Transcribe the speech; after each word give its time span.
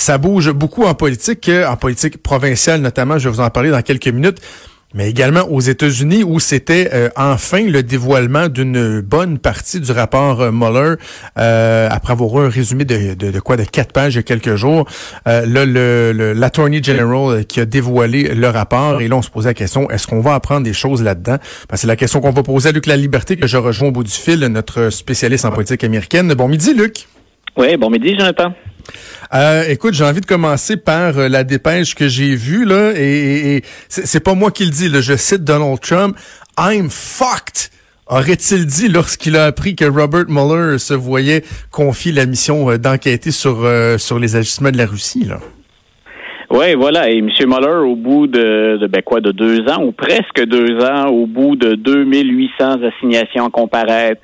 ça 0.00 0.18
bouge 0.18 0.50
beaucoup 0.50 0.84
en 0.84 0.94
politique, 0.94 1.50
en 1.68 1.76
politique 1.76 2.22
provinciale 2.22 2.80
notamment. 2.80 3.18
Je 3.18 3.28
vais 3.28 3.34
vous 3.34 3.40
en 3.40 3.50
parler 3.50 3.70
dans 3.70 3.82
quelques 3.82 4.08
minutes 4.08 4.40
mais 4.94 5.08
également 5.08 5.42
aux 5.42 5.60
États-Unis 5.60 6.24
où 6.24 6.40
c'était 6.40 6.90
euh, 6.92 7.10
enfin 7.16 7.62
le 7.62 7.82
dévoilement 7.82 8.48
d'une 8.48 9.00
bonne 9.00 9.38
partie 9.38 9.80
du 9.80 9.92
rapport 9.92 10.40
euh, 10.40 10.50
Mueller 10.50 10.94
euh, 11.38 11.88
après 11.90 12.12
avoir 12.12 12.42
eu 12.42 12.46
un 12.46 12.48
résumé 12.48 12.84
de, 12.84 13.38
quoi 13.40 13.56
de 13.56 13.62
quatre 13.62 13.92
pages 13.92 14.14
il 14.14 14.16
y 14.16 14.20
a 14.20 14.22
quelques 14.22 14.56
jours. 14.56 14.88
Euh, 15.28 15.46
là, 15.46 15.64
le, 15.64 16.32
l'attorney 16.32 16.82
general 16.82 17.44
qui 17.46 17.60
a 17.60 17.66
dévoilé 17.66 18.34
le 18.34 18.48
rapport 18.48 19.00
et 19.00 19.08
là 19.08 19.16
on 19.16 19.22
se 19.22 19.30
posait 19.30 19.50
la 19.50 19.54
question 19.54 19.88
est-ce 19.90 20.06
qu'on 20.06 20.20
va 20.20 20.34
apprendre 20.34 20.64
des 20.64 20.72
choses 20.72 21.02
là-dedans? 21.02 21.36
C'est 21.74 21.86
la 21.86 21.96
question 21.96 22.20
qu'on 22.20 22.32
va 22.32 22.42
poser 22.42 22.70
à 22.70 22.72
Luc 22.72 22.86
La 22.86 22.96
Liberté 22.96 23.36
que 23.36 23.46
je 23.46 23.56
rejoins 23.56 23.88
au 23.88 23.92
bout 23.92 24.04
du 24.04 24.10
fil, 24.10 24.40
notre 24.40 24.90
spécialiste 24.90 25.44
en 25.44 25.52
politique 25.52 25.84
américaine. 25.84 26.32
Bon 26.34 26.48
midi, 26.48 26.74
Luc. 26.74 27.06
Oui, 27.56 27.76
bon 27.76 27.90
midi, 27.90 28.16
Jonathan. 28.18 28.52
Euh, 29.34 29.64
écoute, 29.68 29.94
j'ai 29.94 30.04
envie 30.04 30.20
de 30.20 30.26
commencer 30.26 30.76
par 30.76 31.18
euh, 31.18 31.28
la 31.28 31.44
dépêche 31.44 31.94
que 31.94 32.08
j'ai 32.08 32.34
vue 32.34 32.64
là, 32.64 32.92
et, 32.96 33.62
c'est 33.88 34.20
pas 34.20 34.34
moi 34.34 34.50
qui 34.50 34.64
le 34.64 34.70
dis. 34.70 34.88
Là, 34.88 35.00
je 35.00 35.16
cite 35.16 35.44
Donald 35.44 35.80
Trump. 35.80 36.16
I'm 36.58 36.90
fucked. 36.90 37.70
Aurait-il 38.06 38.66
dit 38.66 38.88
lorsqu'il 38.88 39.36
a 39.36 39.46
appris 39.46 39.76
que 39.76 39.84
Robert 39.84 40.26
Mueller 40.28 40.78
se 40.78 40.94
voyait 40.94 41.44
confier 41.70 42.10
la 42.10 42.26
mission 42.26 42.70
euh, 42.70 42.78
d'enquêter 42.78 43.30
sur 43.30 43.68
sur 43.98 44.18
les 44.18 44.36
agissements 44.36 44.70
de 44.70 44.78
la 44.78 44.86
Russie 44.86 45.24
là? 45.24 45.40
Oui, 46.50 46.74
voilà. 46.74 47.10
Et 47.10 47.18
M. 47.18 47.28
Mueller, 47.46 47.86
au 47.86 47.94
bout 47.94 48.26
de, 48.26 48.78
de 48.80 48.86
ben 48.88 49.02
quoi, 49.02 49.20
de 49.20 49.30
deux 49.30 49.60
ans, 49.68 49.84
ou 49.84 49.92
presque 49.92 50.44
deux 50.46 50.84
ans, 50.84 51.06
au 51.06 51.26
bout 51.26 51.54
de 51.54 51.74
2800 51.74 52.80
assignations 52.82 53.46
à 53.46 53.50
comparaître, 53.50 54.20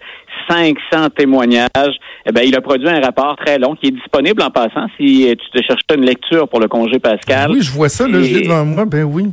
500 0.49 1.11
témoignages, 1.17 1.97
eh 2.27 2.33
ben, 2.33 2.43
il 2.45 2.55
a 2.57 2.61
produit 2.61 2.89
un 2.89 3.01
rapport 3.01 3.37
très 3.37 3.59
long 3.59 3.75
qui 3.75 3.89
est 3.89 3.93
disponible 3.93 4.43
en 4.43 4.51
passant 4.51 4.87
si 4.97 5.29
tu 5.39 5.51
te 5.59 5.65
cherches 5.65 5.83
une 5.95 6.05
lecture 6.05 6.49
pour 6.49 6.61
le 6.61 6.69
congé 6.69 6.99
pascal. 6.99 7.51
Oui, 7.51 7.63
je 7.63 7.71
vois 7.71 7.89
ça, 7.89 8.07
là, 8.07 8.21
je 8.23 8.35
l'ai 8.35 8.43
devant 8.43 8.65
moi, 8.65 8.85
ben 8.85 9.05
oui. 9.05 9.33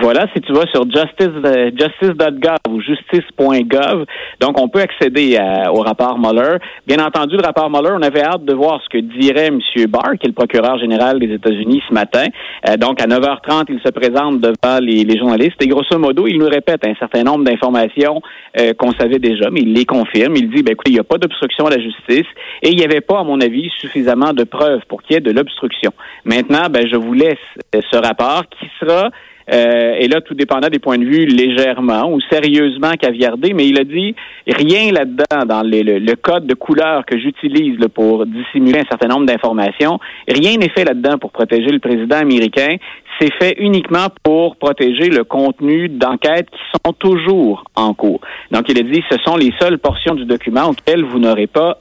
Voilà, 0.00 0.26
si 0.32 0.40
tu 0.40 0.52
vas 0.52 0.64
sur 0.66 0.84
justice 0.84 1.28
euh, 1.44 1.70
justice.gov 1.76 2.58
ou 2.70 2.80
justice.gov, 2.80 4.04
donc 4.38 4.60
on 4.60 4.68
peut 4.68 4.80
accéder 4.80 5.36
au 5.72 5.80
rapport 5.80 6.18
Mueller. 6.18 6.58
Bien 6.86 7.04
entendu, 7.04 7.36
le 7.36 7.42
rapport 7.42 7.68
Mueller, 7.68 7.94
on 7.96 8.02
avait 8.02 8.22
hâte 8.22 8.44
de 8.44 8.54
voir 8.54 8.80
ce 8.84 8.88
que 8.88 8.98
dirait 8.98 9.48
M. 9.48 9.58
Barr, 9.88 10.12
qui 10.20 10.26
est 10.26 10.28
le 10.28 10.34
procureur 10.34 10.78
général 10.78 11.18
des 11.18 11.34
États-Unis 11.34 11.82
ce 11.88 11.92
matin. 11.92 12.26
Euh, 12.68 12.76
donc 12.76 13.02
à 13.02 13.06
9h30, 13.06 13.64
il 13.70 13.80
se 13.80 13.90
présente 13.90 14.40
devant 14.40 14.78
les, 14.80 15.18
journalistes 15.18 15.60
et 15.60 15.66
grosso 15.66 15.98
modo, 15.98 16.28
il 16.28 16.38
nous 16.38 16.48
répète 16.48 16.86
un 16.86 16.94
certain 16.94 17.24
nombre 17.24 17.44
d'informations 17.44 18.22
euh, 18.60 18.74
qu'on 18.74 18.92
savait 18.92 19.18
déjà, 19.18 19.50
mais 19.50 19.60
il 19.62 19.72
les 19.72 19.84
confirme. 19.84 20.36
Il 20.36 20.48
dit, 20.50 20.62
ben 20.62 20.72
écoutez, 20.74 20.92
il 20.92 20.94
n'y 20.94 21.00
a 21.00 21.04
pas 21.04 21.18
d'obstruction 21.18 21.66
à 21.66 21.70
la 21.70 21.80
justice 21.80 22.26
et 22.62 22.70
il 22.70 22.76
n'y 22.76 22.84
avait 22.84 23.00
pas, 23.00 23.18
à 23.18 23.24
mon 23.24 23.40
avis, 23.40 23.68
suffisamment 23.80 24.32
de 24.32 24.44
preuves 24.44 24.82
pour 24.88 25.02
qu'il 25.02 25.14
y 25.14 25.16
ait 25.16 25.20
de 25.20 25.32
l'obstruction. 25.32 25.90
Maintenant, 26.24 26.68
ben 26.70 26.86
je 26.86 26.96
vous 26.96 27.14
laisse 27.14 27.36
ce 27.72 27.96
rapport 27.96 28.44
qui 28.60 28.68
sera 28.78 29.10
euh, 29.50 29.94
et 29.98 30.08
là, 30.08 30.20
tout 30.20 30.34
dépendant 30.34 30.68
des 30.68 30.78
points 30.78 30.98
de 30.98 31.04
vue, 31.04 31.24
légèrement 31.26 32.12
ou 32.12 32.20
sérieusement 32.30 32.92
caviardé, 32.92 33.54
mais 33.54 33.66
il 33.66 33.78
a 33.78 33.84
dit 33.84 34.14
rien 34.46 34.92
là-dedans 34.92 35.46
dans 35.46 35.62
le, 35.62 36.14
code 36.16 36.46
de 36.46 36.54
couleur 36.54 37.04
que 37.06 37.18
j'utilise 37.18 37.78
pour 37.94 38.26
dissimuler 38.26 38.80
un 38.80 38.88
certain 38.88 39.08
nombre 39.08 39.26
d'informations. 39.26 39.98
Rien 40.28 40.56
n'est 40.56 40.68
fait 40.68 40.84
là-dedans 40.84 41.18
pour 41.18 41.30
protéger 41.30 41.70
le 41.70 41.78
président 41.78 42.16
américain. 42.16 42.76
C'est 43.20 43.32
fait 43.34 43.56
uniquement 43.58 44.08
pour 44.22 44.56
protéger 44.56 45.08
le 45.08 45.24
contenu 45.24 45.88
d'enquêtes 45.88 46.50
qui 46.50 46.60
sont 46.84 46.92
toujours 46.92 47.64
en 47.74 47.94
cours. 47.94 48.20
Donc, 48.50 48.68
il 48.68 48.78
a 48.78 48.82
dit 48.82 49.02
ce 49.10 49.16
sont 49.24 49.36
les 49.36 49.52
seules 49.58 49.78
portions 49.78 50.14
du 50.14 50.24
document 50.24 50.66
auxquelles 50.70 51.04
vous 51.04 51.18
n'aurez 51.18 51.46
pas 51.46 51.78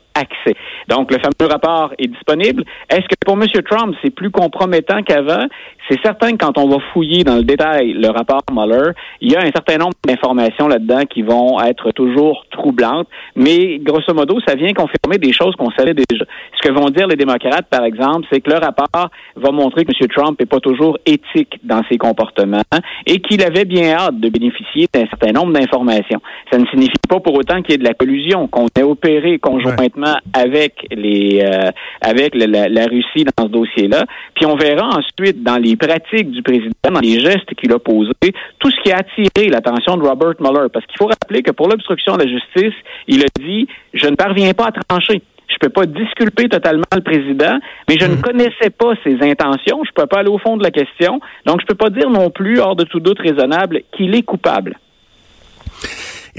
Donc, 0.90 1.12
le 1.12 1.20
fameux 1.20 1.52
rapport 1.52 1.94
est 1.98 2.08
disponible. 2.08 2.64
Est-ce 2.90 3.08
que 3.08 3.16
pour 3.26 3.36
M. 3.36 3.48
Trump, 3.70 3.96
c'est 4.04 4.14
plus 4.14 4.32
compromettant 4.32 5.04
qu'avant? 5.04 5.46
C'est 5.90 6.00
certain 6.02 6.32
que 6.32 6.46
quand 6.46 6.58
on 6.58 6.68
va 6.68 6.78
fouiller 6.94 7.24
dans 7.24 7.36
le 7.36 7.44
détail 7.44 7.94
le 7.94 8.10
rapport 8.10 8.42
Mueller, 8.52 8.92
il 9.22 9.32
y 9.32 9.36
a 9.36 9.40
un 9.40 9.52
certain 9.52 9.78
nombre 9.78 9.96
d'informations 10.06 10.68
là-dedans 10.68 11.04
qui 11.10 11.22
vont 11.22 11.62
être 11.62 11.92
toujours 11.92 12.46
troublantes, 12.52 13.08
mais 13.36 13.80
grosso 13.80 14.14
modo, 14.14 14.38
ça 14.46 14.56
vient 14.56 14.74
confirmer 14.74 15.18
des 15.18 15.32
choses 15.32 15.56
qu'on 15.56 15.72
savait 15.72 15.94
déjà. 15.94 16.26
Ce 16.56 16.68
que 16.68 16.74
vont 16.74 16.90
dire 16.90 17.08
les 17.08 17.16
démocrates, 17.16 17.68
par 17.70 17.86
exemple, 17.86 18.28
c'est 18.32 18.42
que 18.42 18.50
le 18.50 18.58
rapport 18.58 19.10
va 19.36 19.52
montrer 19.52 19.86
que 19.86 19.92
M. 19.92 20.10
Trump 20.10 20.40
n'est 20.40 20.46
pas 20.46 20.60
toujours 20.60 20.98
éthique 21.06 21.60
dans 21.64 21.82
ses 21.90 21.98
comportements 21.98 22.62
et 23.06 23.20
qu'il 23.20 23.42
avait 23.44 23.66
bien 23.66 23.94
hâte 23.94 24.20
de 24.20 24.30
bénéficier 24.30 24.88
d'un 24.94 25.08
certain 25.08 25.32
nombre 25.32 25.54
d'informations. 25.54 26.22
Ça 26.52 26.58
ne 26.58 26.66
signifie 26.68 26.98
pas 27.08 27.20
pour 27.20 27.34
autant 27.36 27.62
qu'il 27.62 27.72
y 27.72 27.76
ait 27.76 27.78
de 27.78 27.84
la 27.84 27.94
collusion, 27.94 28.48
qu'on 28.48 28.68
ait 28.78 28.84
opéré 28.84 29.40
conjointement 29.40 30.07
avec 30.34 30.88
les 30.92 31.42
euh, 31.44 31.72
avec 32.02 32.36
la, 32.36 32.68
la, 32.70 32.86
Russie 32.86 33.26
dans 33.26 33.46
ce 33.46 33.52
dossier-là. 33.52 34.06
Puis 34.36 34.46
on 34.46 34.56
verra 34.56 34.88
ensuite 34.88 35.44
dans 35.44 35.58
les 35.58 35.76
pratiques 35.76 36.32
du 36.32 36.42
président, 36.42 36.72
dans 36.84 37.00
les 37.00 37.20
gestes 37.20 37.54
qu'il 37.56 37.72
a 37.72 37.80
posés, 37.80 38.12
tout 38.60 38.72
ce 38.72 38.82
qui 38.84 38.92
a 38.92 38.98
attiré 38.98 39.50
l'attention 39.50 39.98
de 39.98 40.04
Robert 40.04 40.36
Mueller. 40.40 40.68
Parce 40.72 40.86
qu'il 40.86 40.98
faut 40.98 41.08
rappeler 41.08 41.42
que 41.42 41.52
pour 41.52 41.68
l'obstruction 41.68 42.16
de 42.18 42.24
la 42.24 42.30
justice, 42.30 42.76
il 43.08 43.22
a 43.22 43.28
dit 43.40 43.68
je 43.94 44.08
ne 44.08 44.16
parviens 44.16 44.54
pas 44.54 44.68
à 44.68 44.72
trancher. 44.72 45.22
Je 45.48 45.56
ne 45.56 45.70
peux 45.70 45.70
pas 45.70 45.86
disculper 45.86 46.50
totalement 46.50 46.84
le 46.94 47.02
président, 47.02 47.58
mais 47.88 47.96
je 48.00 48.06
ne 48.06 48.16
hmm. 48.16 48.22
connaissais 48.22 48.70
pas 48.70 48.94
ses 49.04 49.16
intentions. 49.22 49.82
Je 49.84 49.90
ne 49.90 49.96
peux 49.96 50.06
pas 50.06 50.20
aller 50.20 50.30
au 50.30 50.38
fond 50.38 50.58
de 50.58 50.64
la 50.64 50.72
question. 50.72 51.20
Donc, 51.46 51.62
je 51.62 51.64
ne 51.64 51.68
peux 51.68 51.76
pas 51.76 51.90
dire 51.90 52.10
non 52.10 52.30
plus, 52.30 52.60
hors 52.60 52.76
de 52.76 52.84
tout 52.84 53.00
doute 53.00 53.20
raisonnable, 53.20 53.82
qu'il 53.96 54.14
est 54.14 54.24
coupable. 54.24 54.78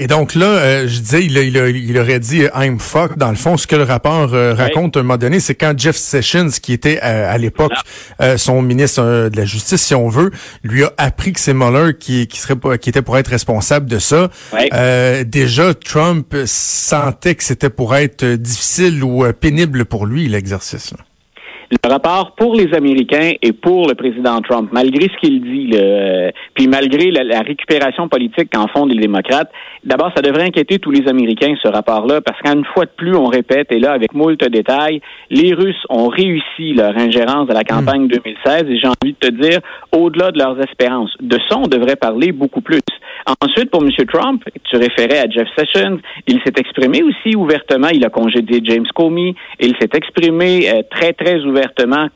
Et 0.01 0.07
donc 0.07 0.33
là, 0.33 0.45
euh, 0.45 0.87
je 0.87 1.01
disais, 1.01 1.25
il, 1.25 1.37
il, 1.37 1.57
il, 1.57 1.97
aurait 1.97 2.19
dit 2.19 2.45
euh, 2.45 2.49
I'm 2.55 2.79
fuck. 2.79 3.17
Dans 3.17 3.31
le 3.31 3.35
fond, 3.35 3.57
ce 3.57 3.67
que 3.67 3.75
le 3.75 3.83
rapport 3.83 4.33
euh, 4.33 4.53
raconte 4.53 4.95
à 4.95 5.01
un 5.01 5.03
moment 5.03 5.17
donné, 5.17 5.41
c'est 5.41 5.55
quand 5.55 5.77
Jeff 5.77 5.97
Sessions, 5.97 6.47
qui 6.61 6.71
était 6.71 6.99
à 6.99 7.37
l'époque 7.37 7.73
son 8.37 8.61
ministre 8.61 9.29
de 9.29 9.35
la 9.35 9.45
Justice, 9.45 9.81
si 9.81 9.95
on 9.95 10.07
veut, 10.07 10.31
lui 10.63 10.85
a 10.85 10.93
appris 10.97 11.33
que 11.33 11.39
c'est 11.39 11.53
Mueller 11.53 11.97
qui, 11.99 12.27
qui 12.27 12.39
serait 12.39 12.55
qui 12.79 12.89
était 12.89 13.01
pour 13.01 13.17
être 13.17 13.27
responsable 13.27 13.87
de 13.87 13.99
ça. 13.99 14.29
déjà, 15.25 15.73
Trump 15.73 16.33
sentait 16.45 17.35
que 17.35 17.43
c'était 17.43 17.69
pour 17.69 17.95
être 17.95 18.25
difficile 18.25 19.03
ou 19.03 19.25
pénible 19.33 19.83
pour 19.83 20.05
lui 20.05 20.29
l'exercice 20.29 20.93
le 21.71 21.89
rapport 21.89 22.31
pour 22.35 22.55
les 22.55 22.73
Américains 22.73 23.33
et 23.41 23.53
pour 23.53 23.87
le 23.87 23.93
président 23.93 24.41
Trump, 24.41 24.69
malgré 24.71 25.03
ce 25.03 25.17
qu'il 25.19 25.41
dit, 25.41 25.67
le, 25.71 26.31
puis 26.55 26.67
malgré 26.67 27.11
la, 27.11 27.41
récupération 27.41 28.07
politique 28.07 28.49
qu'en 28.51 28.67
font 28.67 28.85
les 28.85 28.95
démocrates, 28.95 29.51
d'abord, 29.83 30.11
ça 30.15 30.21
devrait 30.21 30.45
inquiéter 30.45 30.79
tous 30.79 30.91
les 30.91 31.07
Américains, 31.07 31.53
ce 31.61 31.67
rapport-là, 31.67 32.21
parce 32.21 32.41
qu'une 32.41 32.65
fois 32.65 32.85
de 32.85 32.91
plus, 32.95 33.15
on 33.15 33.27
répète, 33.27 33.71
et 33.71 33.79
là, 33.79 33.91
avec 33.91 34.13
moult 34.13 34.43
détails, 34.49 35.01
les 35.29 35.53
Russes 35.53 35.85
ont 35.89 36.07
réussi 36.07 36.73
leur 36.73 36.97
ingérence 36.97 37.47
dans 37.47 37.53
la 37.53 37.63
campagne 37.63 38.07
2016, 38.07 38.63
hmm. 38.63 38.71
et 38.71 38.79
j'ai 38.79 38.87
envie 38.87 39.15
de 39.19 39.27
te 39.27 39.31
dire, 39.31 39.59
au-delà 39.91 40.31
de 40.31 40.39
leurs 40.39 40.59
espérances. 40.59 41.15
De 41.21 41.37
ça, 41.47 41.57
on 41.57 41.67
devrait 41.67 41.97
parler 41.97 42.31
beaucoup 42.31 42.61
plus. 42.61 42.79
Ensuite, 43.41 43.69
pour 43.69 43.83
M. 43.83 43.91
Trump, 44.11 44.43
tu 44.63 44.77
référais 44.77 45.19
à 45.19 45.29
Jeff 45.29 45.47
Sessions, 45.55 45.99
il 46.27 46.39
s'est 46.43 46.53
exprimé 46.57 47.03
aussi 47.03 47.35
ouvertement, 47.35 47.89
il 47.89 48.03
a 48.05 48.09
congédié 48.09 48.59
James 48.63 48.87
Comey, 48.95 49.35
il 49.59 49.75
s'est 49.79 49.89
exprimé 49.93 50.69
euh, 50.69 50.81
très, 50.89 51.13
très 51.13 51.39
ouvertement 51.43 51.58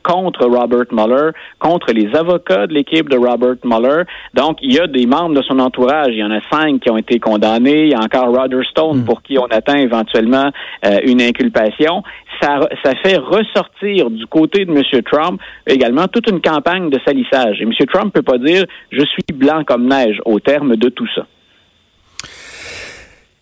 contre 0.02 0.46
Robert 0.46 0.86
Mueller, 0.92 1.32
contre 1.58 1.92
les 1.92 2.14
avocats 2.14 2.66
de 2.66 2.74
l'équipe 2.74 3.08
de 3.08 3.16
Robert 3.16 3.56
Mueller. 3.64 4.04
Donc, 4.34 4.58
il 4.62 4.74
y 4.74 4.80
a 4.80 4.86
des 4.86 5.06
membres 5.06 5.34
de 5.34 5.42
son 5.42 5.58
entourage, 5.58 6.08
il 6.08 6.18
y 6.18 6.24
en 6.24 6.30
a 6.30 6.40
cinq 6.50 6.80
qui 6.80 6.90
ont 6.90 6.96
été 6.96 7.18
condamnés, 7.18 7.84
il 7.84 7.90
y 7.90 7.94
a 7.94 8.00
encore 8.00 8.34
Roger 8.34 8.64
Stone 8.70 9.00
hmm. 9.00 9.04
pour 9.04 9.22
qui 9.22 9.38
on 9.38 9.46
attend 9.46 9.76
éventuellement 9.76 10.50
euh, 10.84 10.98
une 11.04 11.20
inculpation. 11.22 12.02
Ça, 12.40 12.60
ça 12.82 12.92
fait 13.02 13.16
ressortir 13.16 14.10
du 14.10 14.26
côté 14.26 14.64
de 14.64 14.72
M. 14.72 14.82
Trump 15.10 15.40
également 15.66 16.08
toute 16.08 16.28
une 16.28 16.40
campagne 16.40 16.90
de 16.90 16.98
salissage. 17.06 17.60
Et 17.60 17.64
M. 17.64 17.72
Trump 17.92 18.12
peut 18.12 18.22
pas 18.22 18.38
dire 18.38 18.64
je 18.90 19.04
suis 19.04 19.24
blanc 19.32 19.62
comme 19.64 19.86
neige 19.88 20.20
au 20.24 20.40
terme 20.40 20.76
de 20.76 20.88
tout 20.88 21.08
ça. 21.14 21.26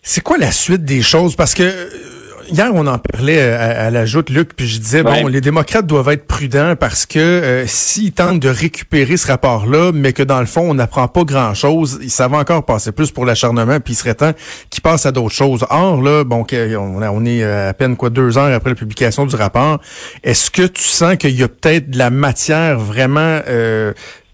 C'est 0.01 0.21
quoi 0.21 0.37
la 0.37 0.51
suite 0.51 0.83
des 0.83 1.01
choses? 1.01 1.35
Parce 1.35 1.53
que 1.53 1.63
euh, 1.63 2.22
hier, 2.53 2.71
on 2.73 2.85
en 2.87 2.99
parlait 2.99 3.41
à, 3.41 3.89
la 3.89 4.05
joute, 4.05 4.29
Luc, 4.29 4.55
puis 4.55 4.67
je 4.67 4.79
disais, 4.79 5.03
bon, 5.03 5.27
les 5.27 5.41
démocrates 5.41 5.87
doivent 5.87 6.09
être 6.09 6.27
prudents 6.27 6.75
parce 6.75 7.05
que 7.05 7.19
euh, 7.19 7.67
s'ils 7.67 8.13
tentent 8.13 8.39
de 8.39 8.49
récupérer 8.49 9.17
ce 9.17 9.27
rapport-là, 9.27 9.91
mais 9.93 10.13
que 10.13 10.23
dans 10.23 10.39
le 10.39 10.45
fond, 10.45 10.69
on 10.69 10.73
n'apprend 10.75 11.07
pas 11.07 11.23
grand-chose, 11.23 11.99
ça 12.07 12.27
va 12.27 12.37
encore 12.37 12.63
passer 12.65 12.91
plus 12.91 13.11
pour 13.11 13.25
l'acharnement, 13.25 13.79
puis 13.79 13.93
il 13.93 13.97
serait 13.97 14.15
temps 14.15 14.33
qu'ils 14.69 14.81
passent 14.81 15.05
à 15.05 15.11
d'autres 15.11 15.33
choses. 15.33 15.65
Or, 15.69 16.01
là, 16.01 16.23
bon, 16.23 16.45
on, 16.51 17.01
on 17.01 17.25
est 17.25 17.43
euh, 17.43 17.69
à 17.69 17.73
peine 17.73 17.97
quoi 17.97 18.09
deux 18.09 18.37
heures 18.37 18.53
après 18.53 18.69
la 18.69 18.75
publication 18.75 19.25
du 19.25 19.35
rapport. 19.35 19.79
Est-ce 20.23 20.51
que 20.51 20.63
tu 20.63 20.83
sens 20.83 21.17
qu'il 21.17 21.37
y 21.37 21.43
a 21.43 21.47
peut-être 21.47 21.89
de 21.89 21.97
la 21.97 22.11
matière 22.11 22.77
vraiment 22.77 23.39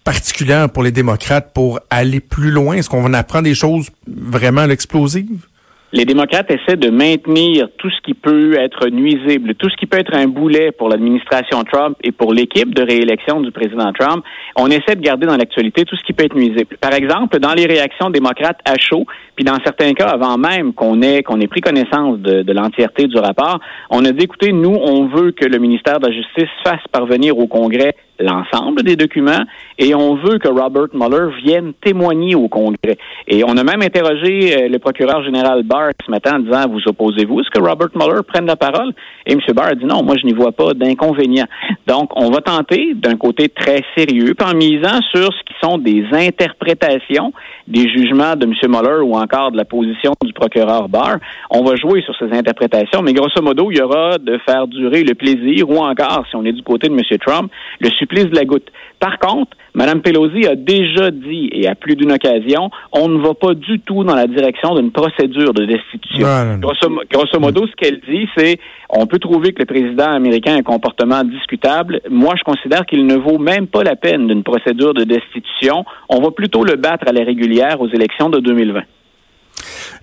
particulière 0.04 0.70
pour 0.70 0.84
les 0.84 0.92
démocrates 0.92 1.54
pour 1.54 1.80
aller 1.90 2.20
plus 2.20 2.52
loin? 2.52 2.76
Est-ce 2.76 2.90
qu'on 2.90 3.14
apprend 3.14 3.42
des 3.42 3.56
choses 3.56 3.88
vraiment 4.08 4.66
explosives? 4.66 5.46
Les 5.92 6.06
démocrates 6.06 6.52
essaient 6.52 6.78
de 6.78 6.90
maintenir 6.90 7.68
tout 7.78 7.90
ce 7.90 8.00
qui 8.02 8.14
peut 8.14 8.54
être 8.60 8.90
nuisible, 8.90 9.56
tout 9.56 9.70
ce 9.70 9.76
qui 9.76 9.88
peut 9.88 9.98
être 9.98 10.14
un 10.16 10.28
boulet 10.28 10.72
pour 10.72 10.90
l'administration 10.90 11.64
Trump 11.64 11.98
et 12.04 12.12
pour 12.12 12.34
l'équipe 12.34 12.74
de 12.76 12.84
réélection 12.84 13.42
du 13.42 13.52
président 13.52 13.92
Trump. 13.94 14.24
On 14.56 14.68
essaie 14.68 14.96
de 14.96 15.02
garder 15.02 15.26
dans 15.26 15.38
l'actualité 15.38 15.86
tout 15.86 15.96
ce 15.96 16.04
qui 16.04 16.14
peut 16.14 16.26
être 16.26 16.36
nuisible. 16.36 16.78
Par 16.80 16.94
exemple, 16.94 17.40
dans 17.40 17.54
les 17.54 17.66
réactions 17.66 18.10
démocrates 18.10 18.60
à 18.66 18.78
chaud, 18.78 19.06
puis 19.36 19.44
dans 19.44 19.58
certains 19.64 19.94
cas 19.94 20.10
avant 20.10 20.38
même 20.38 20.74
qu'on 20.74 21.02
ait 21.02 21.24
qu'on 21.24 21.40
ait 21.40 21.48
pris 21.48 21.62
connaissance 21.62 22.20
de, 22.20 22.44
de 22.44 22.54
l'entièreté 22.54 23.08
du 23.08 23.18
rapport, 23.18 23.60
on 23.90 24.06
a 24.06 24.12
dit 24.12 24.26
écoutez, 24.26 24.52
nous 24.52 24.76
on 24.76 25.08
veut 25.08 25.32
que 25.32 25.46
le 25.46 25.58
ministère 25.58 26.00
de 26.00 26.08
la 26.08 26.14
Justice 26.14 26.50
fasse 26.64 26.84
parvenir 26.92 27.38
au 27.38 27.48
Congrès 27.48 27.96
l'ensemble 28.20 28.84
des 28.84 28.96
documents 28.96 29.44
et 29.78 29.96
on 29.96 30.16
veut 30.16 30.38
que 30.38 30.48
Robert 30.48 30.88
Mueller 30.94 31.34
vienne 31.44 31.74
témoigner 31.82 32.36
au 32.36 32.48
Congrès. 32.48 32.98
Et 33.28 33.44
on 33.44 33.56
a 33.58 33.64
même 33.64 33.82
interrogé 33.82 34.56
euh, 34.56 34.68
le 34.68 34.80
procureur 34.80 35.24
général 35.24 35.64
Barr 35.64 35.92
ce 36.06 36.12
matin 36.12 36.38
en 36.38 36.40
disant 36.40 36.70
vous 36.70 36.82
opposez-vous? 36.88 37.40
À 37.40 37.44
ce 37.44 37.50
que 37.50 37.60
Robert 37.60 37.90
Mueller 37.96 38.22
prenne 38.28 38.46
la 38.46 38.56
parole? 38.56 38.94
Et 39.26 39.34
M. 39.34 39.40
Barr 39.54 39.68
a 39.68 39.76
dit 39.76 39.86
non, 39.86 40.04
moi 40.04 40.16
je 40.20 40.26
n'y 40.26 40.34
vois 40.34 40.52
pas 40.52 40.74
d'inconvénient. 40.74 41.46
Donc 41.88 42.12
on 42.16 42.30
va 42.30 42.42
tenter 42.42 42.94
d'un 42.96 43.16
côté 43.16 43.50
très 43.50 43.84
sérieux, 43.98 44.34
en 44.44 44.54
misant 44.56 45.00
sur 45.12 45.32
ce 45.34 45.44
qui 45.46 45.54
sont 45.62 45.78
des 45.78 46.06
interprétations 46.12 47.34
des 47.68 47.88
jugements 47.88 48.36
de 48.36 48.46
M. 48.46 48.54
Mueller 48.68 49.02
ou 49.04 49.16
encore 49.16 49.52
de 49.52 49.58
la 49.58 49.66
position 49.66 50.14
du 50.24 50.34
procureur 50.34 50.90
Barr. 50.90 51.18
On 51.52 51.64
va 51.64 51.76
jouer 51.76 52.02
sur 52.02 52.16
ces 52.18 52.36
interprétations, 52.36 53.02
mais 53.02 53.14
grosso 53.14 53.42
modo, 53.42 53.70
il 53.72 53.78
y 53.78 53.82
aura 53.82 54.18
de 54.18 54.40
faire 54.46 54.68
durer 54.68 55.04
le 55.04 55.14
plaisir 55.14 55.70
ou 55.70 55.78
encore, 55.78 56.26
si 56.30 56.36
on 56.36 56.44
est 56.46 56.52
du 56.52 56.64
côté 56.64 56.90
de 56.90 56.94
M. 56.94 57.02
Trump, 57.20 57.52
le 57.80 57.90
de 58.10 58.36
la 58.36 58.46
goutte. 58.46 58.68
Par 59.00 59.18
contre, 59.20 59.56
Mme 59.76 60.02
Pelosi 60.02 60.46
a 60.46 60.56
déjà 60.56 61.12
dit, 61.12 61.50
et 61.54 61.68
à 61.68 61.76
plus 61.76 61.96
d'une 61.96 62.12
occasion, 62.12 62.70
on 62.92 63.08
ne 63.08 63.22
va 63.22 63.34
pas 63.34 63.54
du 63.54 63.80
tout 63.80 64.04
dans 64.04 64.16
la 64.16 64.28
direction 64.28 64.76
d'une 64.76 64.92
procédure 64.92 65.54
de 65.54 65.66
destitution. 65.66 66.28
Grosso, 66.60 67.40
modo, 67.40 67.66
ce 67.68 67.76
qu'elle 67.76 68.02
dit, 68.10 68.28
c'est 68.36 68.60
on 68.90 69.06
peut 69.06 69.20
trouver 69.20 69.54
que 69.54 69.60
le 69.60 69.66
président 69.66 70.12
américain 70.12 70.56
a 70.56 70.58
un 70.58 70.64
comportement 70.64 71.24
discutable. 71.24 72.02
Moi, 72.10 72.34
je 72.38 72.44
considère 72.44 72.86
qu'il 72.86 73.06
ne 73.06 73.16
vaut 73.16 73.38
même 73.38 73.68
pas 73.68 73.84
la 73.84 73.96
peine 73.96 74.28
d'une 74.28 74.44
procédure 74.44 74.94
de 74.94 75.04
destitution. 75.04 75.86
On 76.10 76.20
va 76.20 76.32
plutôt 76.32 76.64
le 76.64 76.76
battre 76.76 77.08
à 77.08 77.12
la 77.12 77.24
régulière 77.24 77.80
aux 77.80 77.90
élections 77.90 78.30
de 78.30 78.40
2020. 78.40 78.82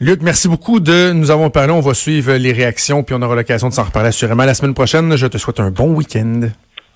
Luc, 0.01 0.21
merci 0.23 0.49
beaucoup 0.49 0.81
de 0.81 1.13
nous 1.13 1.31
avons 1.31 1.51
parlé. 1.51 1.73
On 1.73 1.81
va 1.81 1.95
suivre 1.95 2.35
les 2.35 2.53
réactions, 2.53 3.03
puis 3.03 3.15
on 3.19 3.23
aura 3.23 3.35
l'occasion 3.35 3.69
de 3.69 3.73
s'en 3.73 3.85
reparler 3.85 4.09
assurément 4.09 4.45
la 4.45 4.55
semaine 4.55 4.75
prochaine. 4.75 5.17
Je 5.17 5.27
te 5.27 5.39
souhaite 5.39 5.61
un 5.61 5.71
bon 5.71 5.95
week-end. 5.95 6.49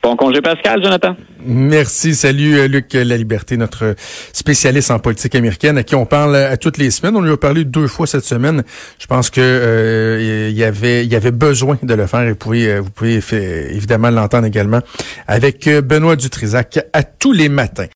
Bon 0.03 0.17
congé 0.17 0.41
Pascal, 0.41 0.83
Jonathan. 0.83 1.15
Merci. 1.45 2.15
Salut 2.15 2.59
euh, 2.59 2.69
Luc 2.69 2.95
La 2.95 3.19
Liberté, 3.19 3.59
notre 3.59 3.95
spécialiste 4.33 4.91
en 4.91 4.99
politique 4.99 5.35
américaine 5.35 5.77
à 5.77 5.83
qui 5.83 5.95
on 5.95 6.07
parle 6.07 6.37
à 6.37 6.57
toutes 6.57 6.79
les 6.79 6.91
semaines. 6.91 7.17
On 7.17 7.21
lui 7.21 7.33
a 7.33 7.37
parlé 7.37 7.65
deux 7.65 7.87
fois 7.87 8.07
cette 8.07 8.25
semaine. 8.25 8.63
Je 8.99 9.07
pense 9.07 9.29
que 9.29 9.43
euh, 9.43 10.51
y 10.55 10.65
avait 10.65 11.07
y 11.07 11.15
avait 11.15 11.33
besoin 11.33 11.79
de 11.83 11.95
le 11.95 12.07
faire 12.07 12.23
et 12.23 12.31
vous 12.31 12.37
pouvez, 12.37 12.67
euh, 12.69 12.81
vous 12.81 13.35
évidemment 13.35 14.09
l'entendre 14.09 14.47
également 14.47 14.81
avec 15.29 15.69
Benoît 15.69 16.17
Dutrisac 16.17 16.79
à 16.95 17.03
tous 17.03 17.33
les 17.33 17.51
matins. 17.51 17.89